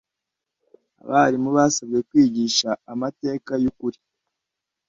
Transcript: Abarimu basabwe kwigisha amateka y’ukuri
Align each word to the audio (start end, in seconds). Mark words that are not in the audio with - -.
Abarimu 1.03 1.49
basabwe 1.57 1.99
kwigisha 2.09 2.69
amateka 2.93 3.51
y’ukuri 3.63 3.99